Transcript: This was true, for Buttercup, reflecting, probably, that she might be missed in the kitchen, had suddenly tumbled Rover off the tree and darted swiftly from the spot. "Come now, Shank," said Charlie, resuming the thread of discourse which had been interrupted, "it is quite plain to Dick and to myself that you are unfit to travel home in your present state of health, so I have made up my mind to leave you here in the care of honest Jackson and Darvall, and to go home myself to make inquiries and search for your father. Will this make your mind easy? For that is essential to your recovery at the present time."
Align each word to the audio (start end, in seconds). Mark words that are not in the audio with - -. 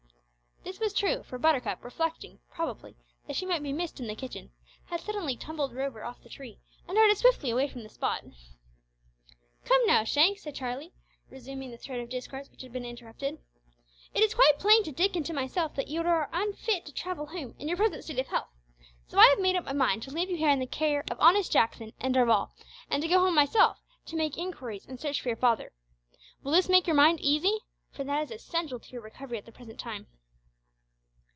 This 0.63 0.79
was 0.79 0.93
true, 0.93 1.23
for 1.23 1.39
Buttercup, 1.39 1.83
reflecting, 1.83 2.39
probably, 2.51 2.95
that 3.25 3.35
she 3.35 3.47
might 3.47 3.63
be 3.63 3.73
missed 3.73 3.99
in 3.99 4.05
the 4.05 4.15
kitchen, 4.15 4.51
had 4.85 5.01
suddenly 5.01 5.35
tumbled 5.35 5.73
Rover 5.73 6.03
off 6.03 6.21
the 6.21 6.29
tree 6.29 6.59
and 6.87 6.95
darted 6.95 7.17
swiftly 7.17 7.67
from 7.67 7.81
the 7.81 7.89
spot. 7.89 8.23
"Come 9.65 9.81
now, 9.87 10.03
Shank," 10.03 10.37
said 10.37 10.53
Charlie, 10.55 10.93
resuming 11.31 11.71
the 11.71 11.77
thread 11.77 11.99
of 11.99 12.09
discourse 12.09 12.49
which 12.49 12.61
had 12.61 12.71
been 12.71 12.85
interrupted, 12.85 13.39
"it 14.13 14.23
is 14.23 14.35
quite 14.35 14.59
plain 14.59 14.83
to 14.83 14.91
Dick 14.91 15.15
and 15.15 15.25
to 15.25 15.33
myself 15.33 15.75
that 15.75 15.87
you 15.87 16.01
are 16.03 16.29
unfit 16.31 16.85
to 16.85 16.93
travel 16.93 17.25
home 17.27 17.55
in 17.57 17.67
your 17.67 17.77
present 17.77 18.03
state 18.03 18.19
of 18.19 18.27
health, 18.27 18.49
so 19.07 19.17
I 19.17 19.27
have 19.29 19.39
made 19.39 19.55
up 19.55 19.65
my 19.65 19.73
mind 19.73 20.03
to 20.03 20.11
leave 20.11 20.29
you 20.29 20.37
here 20.37 20.49
in 20.51 20.59
the 20.59 20.67
care 20.67 21.03
of 21.09 21.19
honest 21.19 21.51
Jackson 21.51 21.91
and 21.99 22.13
Darvall, 22.13 22.51
and 22.89 23.01
to 23.01 23.09
go 23.09 23.19
home 23.19 23.33
myself 23.33 23.81
to 24.05 24.15
make 24.15 24.37
inquiries 24.37 24.85
and 24.85 24.99
search 24.99 25.21
for 25.21 25.29
your 25.29 25.35
father. 25.37 25.73
Will 26.43 26.51
this 26.51 26.69
make 26.69 26.85
your 26.85 26.95
mind 26.95 27.19
easy? 27.19 27.61
For 27.91 28.03
that 28.03 28.21
is 28.23 28.31
essential 28.31 28.79
to 28.79 28.91
your 28.91 29.01
recovery 29.01 29.39
at 29.39 29.45
the 29.45 29.51
present 29.51 29.79
time." 29.79 30.05